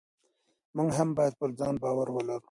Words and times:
موږ 0.75 0.89
هم 0.97 1.09
باید 1.17 1.33
پر 1.39 1.49
ځان 1.59 1.75
باور 1.83 2.07
ولرو. 2.11 2.37